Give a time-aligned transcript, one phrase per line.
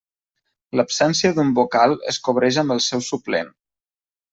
[0.79, 3.57] L'absència d'un vocal es cobreix amb el seu suplent.